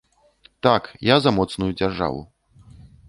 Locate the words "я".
1.13-1.19